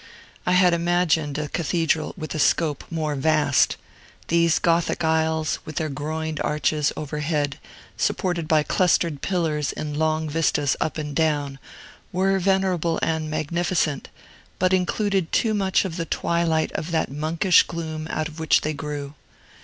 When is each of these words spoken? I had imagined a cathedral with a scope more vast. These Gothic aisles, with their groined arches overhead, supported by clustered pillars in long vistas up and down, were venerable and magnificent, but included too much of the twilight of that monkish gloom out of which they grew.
I 0.47 0.53
had 0.53 0.73
imagined 0.73 1.37
a 1.37 1.47
cathedral 1.47 2.15
with 2.17 2.33
a 2.33 2.39
scope 2.39 2.83
more 2.89 3.13
vast. 3.13 3.77
These 4.29 4.57
Gothic 4.57 5.03
aisles, 5.03 5.59
with 5.63 5.75
their 5.75 5.89
groined 5.89 6.39
arches 6.43 6.91
overhead, 6.97 7.59
supported 7.97 8.47
by 8.47 8.63
clustered 8.63 9.21
pillars 9.21 9.71
in 9.71 9.93
long 9.93 10.27
vistas 10.27 10.75
up 10.81 10.97
and 10.97 11.15
down, 11.15 11.59
were 12.11 12.39
venerable 12.39 12.97
and 13.03 13.29
magnificent, 13.29 14.09
but 14.57 14.73
included 14.73 15.31
too 15.31 15.53
much 15.53 15.85
of 15.85 15.97
the 15.97 16.05
twilight 16.05 16.71
of 16.71 16.89
that 16.89 17.11
monkish 17.11 17.61
gloom 17.61 18.07
out 18.09 18.27
of 18.27 18.39
which 18.39 18.61
they 18.61 18.73
grew. 18.73 19.13